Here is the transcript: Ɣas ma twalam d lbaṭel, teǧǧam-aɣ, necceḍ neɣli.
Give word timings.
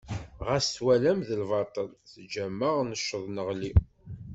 Ɣas 0.47 0.67
ma 0.69 0.73
twalam 0.75 1.19
d 1.27 1.29
lbaṭel, 1.41 1.87
teǧǧam-aɣ, 2.11 2.77
necceḍ 2.89 3.23
neɣli. 3.29 3.71